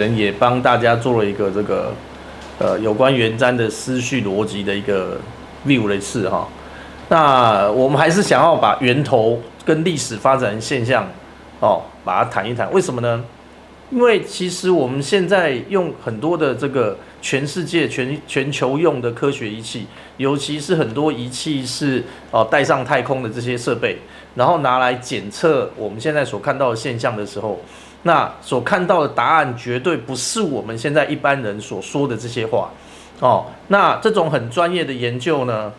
[0.00, 1.92] 人也帮大家做了一个这个
[2.58, 5.18] 呃有关元瞻的思绪逻辑的一个
[5.66, 6.48] view 的事哈。
[7.10, 11.06] 那我们还是想要把源头跟历史发展现象
[11.60, 12.72] 哦，把它谈一谈。
[12.72, 13.22] 为什么呢？
[13.90, 19.86] 因为其实我们现在用很多的这个全世界全全球用的科学仪器，
[20.16, 23.98] 尤其是很多仪器是哦带上太空的这些设备，
[24.34, 27.60] 然后拿来检测我们现在所看到的现象的时候。
[28.02, 32.70] 那所看到的答案绝对不是我们现在一般人所说的这些话，
[33.20, 35.70] 哦，那这种很专业的研究呢，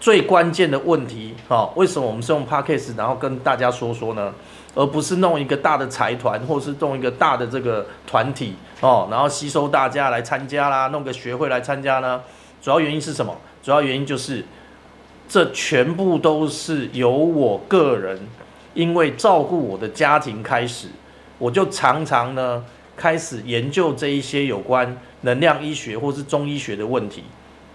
[0.00, 4.32] 最关键的问题，哦，为什么我们是用 podcast 然后跟大家说说呢？
[4.74, 12.20] 而不是弄一个大的财团，或是弄一个大的这个团体，哦，然后吸收大家来参加啦，弄个学会来参加呢？
[12.62, 13.34] 主要原因是什么？
[13.62, 14.44] 主要原因就是，
[15.28, 18.20] 这全部都是由我个人
[18.74, 20.88] 因为照顾我的家庭开始。
[21.38, 22.64] 我就常常呢
[22.96, 27.22] 开始研究这一些有关能量医学或是中医学的问题，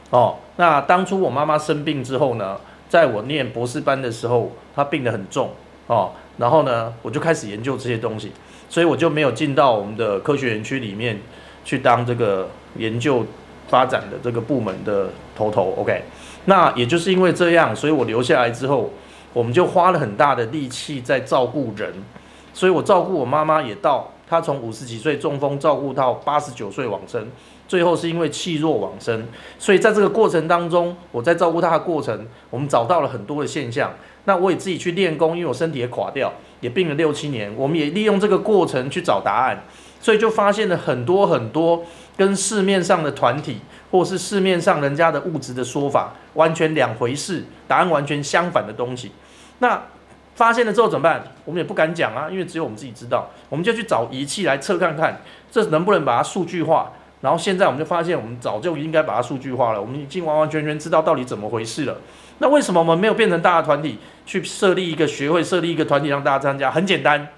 [0.09, 2.57] 哦，那当初我妈妈生病之后呢，
[2.89, 5.51] 在我念博士班的时候，她病得很重，
[5.87, 8.31] 哦，然后呢，我就开始研究这些东西，
[8.69, 11.21] 所以我就没有进到我们的科学园区里面
[11.63, 13.25] 去当这个研究
[13.69, 16.03] 发展的这个部门的头头，OK，
[16.45, 18.91] 那也就是因为这样，所以我留下来之后，
[19.31, 21.93] 我们就花了很大的力气在照顾人。
[22.53, 27.27] 所以我照顾我妈妈也到，她从五十几岁中风照顾到八十九岁往生，
[27.67, 29.27] 最后是因为气弱往生。
[29.57, 33.91] 所以在这个过程当中，我在照顾她的过程，我们找到了很多的现象。
[34.25, 36.31] 那我也自己去练功，因为我身体也垮掉，
[36.61, 37.51] 也病了六七年。
[37.57, 39.63] 我们也利用这个过程去找答案，
[39.99, 41.83] 所以就发现了很多很多
[42.15, 43.57] 跟市面上的团体
[43.91, 49.11] 或是市面上人家的物质的说法完全两回事，答案完全相反的东西。
[49.57, 49.81] 那。
[50.35, 51.23] 发现了之后怎么办？
[51.45, 53.27] 我们也不敢讲啊，因为只有我们自己知道。
[53.49, 56.91] 我们就去找仪器来测看看，这能不能把它数据化。
[57.21, 59.79] 然后现在我们就发现，我们早就应该把它数据化了。
[59.79, 61.97] 我们已经完完全全知道到底怎么回事了。
[62.39, 66.71] 那为什么我们没有变成大的团体去设立一个学会，设立一个团体让大家参加？
[66.71, 67.29] 很简单，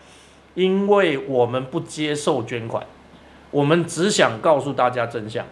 [0.54, 2.84] 因为我们不接受捐款，
[3.52, 5.46] 我们只想告诉大家真相。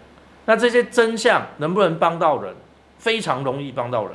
[0.45, 2.55] 那这些真相能不能帮到人？
[2.97, 4.13] 非常容易帮到人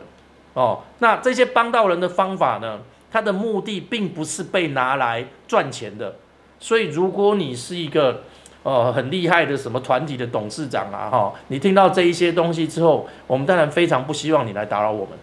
[0.54, 0.80] 哦。
[1.00, 2.78] 那这些帮到人的方法呢？
[3.10, 6.16] 它的目的并不是被拿来赚钱的，
[6.58, 8.22] 所以如果你是一个
[8.62, 15.18] 呃很厉害的什么团体的董事长啊，哈，你听到这一些东西之后，我们当然非常不希望你来打扰我们，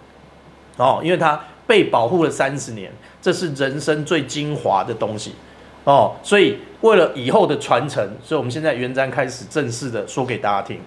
[0.78, 2.92] 哦，因为它被保护了三十年，
[3.22, 5.34] 这是人生最精华的东西，
[5.84, 10.80] 哦，所以为了以后的传承，所以我们现在元瞻开始正式的说给大家听，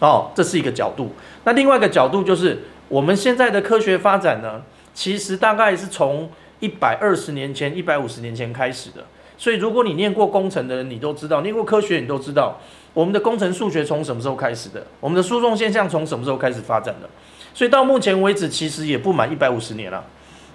[0.00, 1.10] 哦，这是一个角度。
[1.44, 4.62] 那另外一个角度就是我们现在的科学发展呢，
[4.94, 6.30] 其实大概是从
[6.60, 9.04] 一百二十年前、一百五十年前开始的，
[9.36, 12.58] 所以如果你念过工程的人，你都知道；念过科学，你都知道，
[12.94, 14.86] 我们的工程数学从什么时候开始的？
[15.00, 17.08] 我们的输送现象从什么时候开始发展的？
[17.52, 20.04] 所以到目前为止，其实也不满一百五十年了。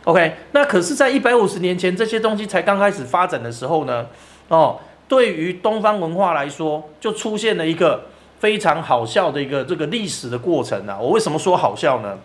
[0.06, 4.08] OK，那可是，在一百五十年前，这些东西才刚开始发展的时候呢？
[4.48, 8.06] 哦，对于东方文化来说，就出现了一个
[8.40, 10.98] 非常好笑的一个这个历史的过程啊！
[11.00, 12.18] 我为什么说好笑呢？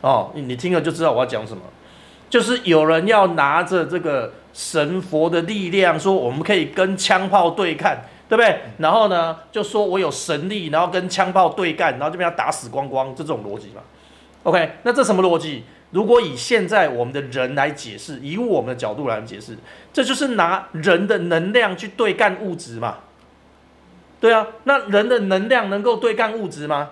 [0.00, 1.62] 哦，你听了就知道我要讲什么。
[2.34, 8.58] 就是有人要拿着这个神佛的力量，说我们可以跟枪炮对看，对不对？
[8.78, 13.82] 然后呢，就说我有神力，然后跟枪炮对干，然后就被他打死光光，这种逻辑嘛。
[14.42, 15.62] OK，那这什么逻辑？
[15.92, 19.56] 如果以现在我们的人来解释，以我们的角度来解释，
[19.92, 22.96] 这就是拿人的能量去对干物质嘛？
[24.18, 26.90] 对啊，那人的能量能够对干物质吗？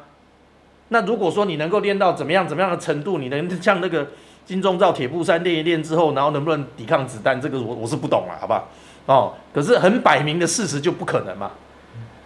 [0.90, 4.06] 那如果说你能够练到怎么样怎么样的程度，你能像那个？
[4.44, 7.40] 金钟罩铁布衫练一练之后，然后能不能抵抗子弹？
[7.40, 8.64] 这个我我是不懂了，好吧？
[9.06, 11.52] 哦，可是很摆明的事实就不可能嘛。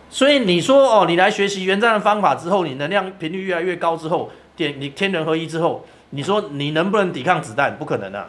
[0.08, 7.76] 所以你说哦，你来学习原战的方法之后，你能量频率越来越高之后，点你天人合一之后，你说你能不能抵抗子弹？
[7.76, 8.26] 不可能啊，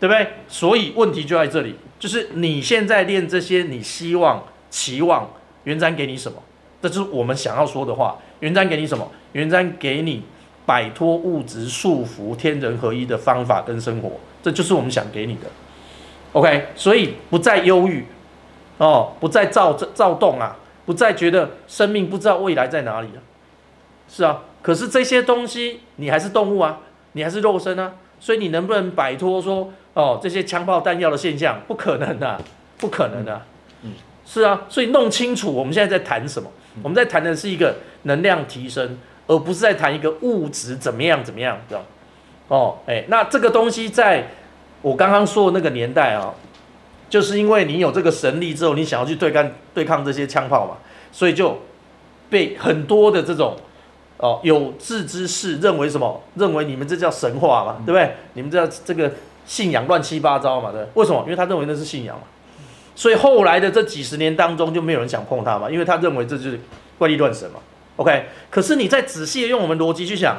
[0.00, 0.26] 对不对？
[0.48, 5.30] 所以问题就在这里，就是你现在练这些，你希望期望
[5.64, 6.38] 元瞻给你什么？
[6.80, 8.16] 这就是我们想要说的话。
[8.40, 9.10] 元瞻给你什么？
[9.32, 10.22] 元瞻给你。
[10.66, 14.12] 摆脱物质束缚，天人合一的方法跟生活，
[14.42, 15.42] 这就是我们想给你的。
[16.32, 18.06] OK，所以不再忧郁，
[18.78, 20.56] 哦，不再躁躁动啊，
[20.86, 23.22] 不再觉得生命不知道未来在哪里了。
[24.08, 26.80] 是啊，可是这些东西你还是动物啊，
[27.12, 31.60] 你还是肉身啊，所以你能不能摆脱说哦这些枪炮弹药的现象？
[31.68, 32.40] 不可能的，
[32.78, 33.42] 不可能的。
[33.82, 33.92] 嗯，
[34.26, 36.50] 是啊，所以弄清楚我们现在在谈什么？
[36.82, 38.98] 我们在谈的是一个能量提升。
[39.26, 41.84] 而不是在谈一个物质怎么样怎么样，知道？
[42.48, 44.28] 哦，哎，那这个东西在
[44.82, 46.34] 我刚刚说的那个年代啊，
[47.08, 50.76] 就是因为你有这个神力之后，你想要去对抗对抗这些枪炮嘛，
[51.10, 51.58] 所以就
[52.28, 53.56] 被很多的这种
[54.18, 56.22] 哦有志之士认为什么？
[56.34, 58.14] 认为你们这叫神话嘛，对不对？
[58.34, 59.10] 你们这这个
[59.46, 60.86] 信仰乱七八糟嘛，对？
[60.94, 61.22] 为什么？
[61.24, 62.24] 因为他认为那是信仰嘛。
[62.94, 66.60] 所以后来的这几十年当中，就没有人想碰他嘛，因为他认为这就是
[66.98, 67.58] 怪力乱神嘛。
[67.96, 70.38] OK，可是你再仔细的用我们逻辑去想，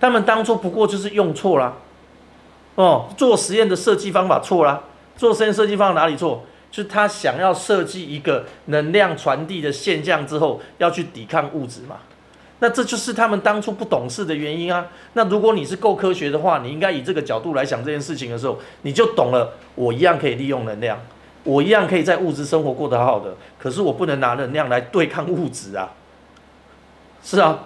[0.00, 1.76] 他们当初不过就是用错了，
[2.76, 4.84] 哦，做实验的设计方法错了，
[5.16, 6.44] 做实验设计方法哪里错？
[6.70, 11.96] 就是他想要设计一个能量传递的现象之后，要去抵抗物质嘛。
[12.60, 14.86] 那这就是他们当初不懂事的原因啊。
[15.14, 21.00] 那如果你是够科学的话，你应该以这个角度来想这件事情的时候，你就懂了，我一样可以利用能量。
[21.44, 25.90] 我一样可以在物质生活过得好好的，可是我不能拿能量来对抗物质啊！
[27.30, 27.64] 是啊，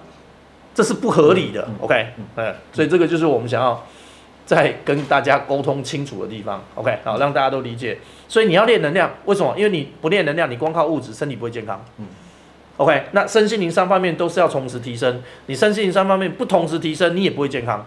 [0.75, 1.69] 这是不合理的。
[1.79, 2.05] OK，
[2.35, 3.81] 嗯，所以这个就是我们想要
[4.45, 6.61] 再跟大家沟通清楚的地方。
[6.75, 7.97] OK，好，让大家都理解。
[8.27, 9.55] 所以你要练能量，为什么？
[9.57, 11.81] 因为你不练能量，你光靠物质，身体不会健康。
[11.99, 12.07] 嗯
[12.79, 15.23] ，OK，那身心灵三方面都是要同时提升。
[15.47, 17.87] 你身心灵三方面不同时提升，你也不会健康。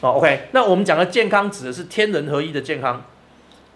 [0.00, 3.04] 哦，OK，那我们讲的健康指的是天人合一的健康。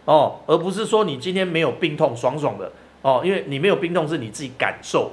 [0.06, 2.72] 哦，而不是说你今天没有病痛，爽爽的
[3.02, 5.12] 哦，因为你没有病痛是你自己感受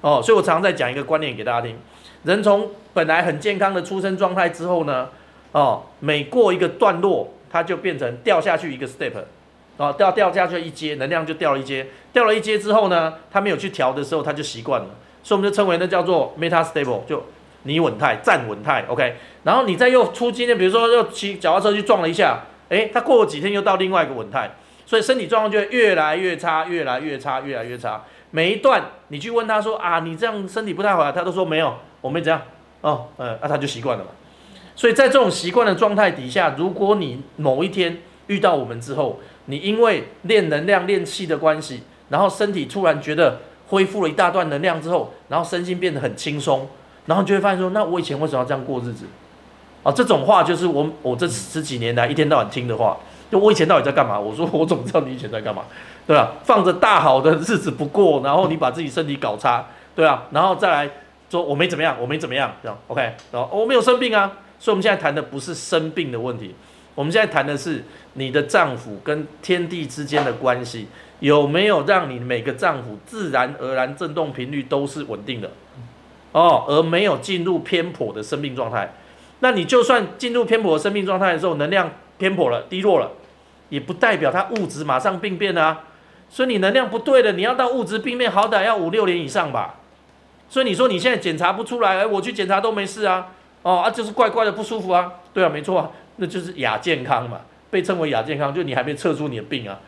[0.00, 1.76] 哦，所以我常常在讲一个观念给大家听：
[2.24, 5.08] 人从本来很健康的出生状态之后呢，
[5.52, 9.12] 哦，每过一个段落，它就变成掉下去一个 step，
[9.76, 14.88] 哦，掉掉下去一阶，能量就掉了一阶，掉了一阶之后呢，它没有去调的时候，它就习惯了，
[15.22, 17.24] 所以我们就称为那叫做 meta stable，就
[17.64, 22.40] 你稳态、站稳态，OK，然后你再又出今天，比如说又骑脚踏车去撞了一下。
[22.70, 24.48] 诶，他过了几天又到另外一个稳态，
[24.86, 28.04] 所以身体状况就会越来越差，越来越差，越来越差。
[28.30, 32.40] 每一段你去问他说啊，你这样身体不太好啊，他都说没有，我没这样。
[32.80, 34.10] 哦，呃，那他就习惯了嘛。
[34.76, 37.98] 所以在这种习惯的状态底下，如果你某一天
[38.28, 46.68] 遇到我们之后，你因为练能量、练气的关系，然后身体突然觉得恢复了一大段能量之后，然后身心变得很轻松，
[47.06, 49.06] 然后就会发现说，那我以前为什么要这样过日子？
[49.82, 52.96] 啊，这种话就是我我这十几年来一天到晚听的话。
[53.30, 54.18] 就我以前到底在干嘛？
[54.18, 55.62] 我说我怎么知道你以前在干嘛？
[56.10, 56.32] 对吧？
[56.42, 59.64] 放着大好的日子不过，然后你把自己身体搞差，
[59.94, 60.90] 对啊，然后再来
[61.30, 63.00] 说我没怎么样，我没怎么样，这样 OK？
[63.30, 64.38] 然后我没有生病啊。
[64.58, 66.52] 所以我们现在谈的不是生病的问题，
[66.96, 67.84] 我们现在谈的是
[68.14, 70.88] 你的脏腑跟天地之间的关系
[71.20, 75.48] 有没有让你每个脏腑自然而然振动频率都是稳定的
[76.32, 78.92] 哦，而没有进入偏颇的生命状态。
[79.38, 83.12] 那你就算进入偏颇的生命状态的时候，能量偏颇了、低落了，
[83.68, 85.84] 也不代表它物质马上病变啊。
[86.30, 89.74] 所以你能量不对了，你要到物质病变，好歹要五六年以上吧。
[90.48, 93.32] 所以你说你现在检查不出来，哎，我去检查都没事啊，
[93.62, 95.12] 哦啊，就是怪怪的不舒服啊。
[95.34, 99.78] 对啊，没错啊，那就是亚健康嘛，被称为亚健康，就你还没测出你的病啊。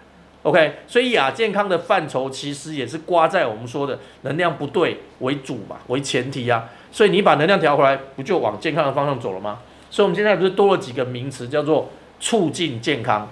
[0.43, 6.69] OK，所以亚健康的范畴其实也是挂在我们说的能量不对为主嘛，为前提啊。
[6.91, 9.61] 所以你把能量调回来，不就往健康的方向走了吗？
[9.89, 13.29] 所以我们现在不是多了几个名词，叫做促进健康。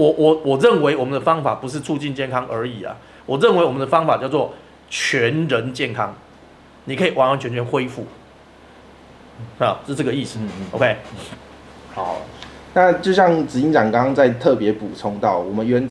[0.00, 4.54] 我我我认为我们的方法不是促进健康而已啊，我认为我们的方法叫做
[4.88, 6.14] 全人健康，
[6.86, 8.06] 你可以完完全全恢复，
[9.58, 10.38] 啊，是这个意思。
[10.72, 10.96] OK，
[11.94, 12.22] 好，
[12.72, 15.88] 那就像执行长刚刚在特别补充到，我们原。